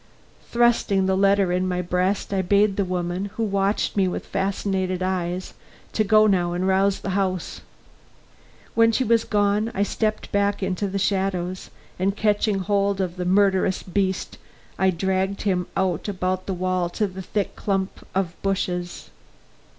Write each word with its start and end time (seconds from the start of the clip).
Thrusting 0.49 1.05
the 1.05 1.15
letter 1.15 1.51
in 1.51 1.67
my 1.67 1.83
breast, 1.83 2.33
I 2.33 2.41
bade 2.41 2.75
the 2.75 2.83
woman, 2.83 3.25
who 3.35 3.43
watched 3.43 3.95
me 3.95 4.07
with 4.07 4.25
fascinated 4.25 5.03
eyes, 5.03 5.53
to 5.93 6.03
go 6.03 6.25
now 6.25 6.53
and 6.53 6.67
rouse 6.67 6.99
the 7.01 7.11
house. 7.11 7.61
When 8.73 8.91
she 8.91 9.03
was 9.03 9.23
gone 9.23 9.71
I 9.75 9.83
stepped 9.83 10.31
back 10.31 10.63
into 10.63 10.87
the 10.87 10.97
shadows, 10.97 11.69
and 11.99 12.17
catching 12.17 12.57
hold 12.61 12.99
of 12.99 13.15
the 13.15 13.25
murderous 13.25 13.83
beast, 13.83 14.39
I 14.79 14.89
dragged 14.89 15.43
him 15.43 15.67
out 15.77 16.07
and 16.07 16.17
about 16.17 16.47
the 16.47 16.55
wall 16.55 16.89
to 16.89 17.03
a 17.03 17.21
thick 17.21 17.55
clump 17.55 18.03
of 18.15 18.33
bushes. 18.41 19.11